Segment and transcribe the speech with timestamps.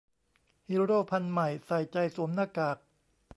[0.67, 2.77] ฮีโร่พันธุ์ใหม่ ใส่ใจสวมหน้ากาก